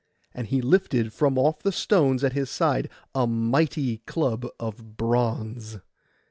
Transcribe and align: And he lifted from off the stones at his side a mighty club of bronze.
And 0.33 0.47
he 0.47 0.63
lifted 0.63 1.13
from 1.13 1.37
off 1.37 1.61
the 1.61 1.71
stones 1.71 2.23
at 2.23 2.33
his 2.33 2.49
side 2.49 2.89
a 3.13 3.27
mighty 3.27 3.99
club 3.99 4.47
of 4.59 4.97
bronze. 4.97 5.77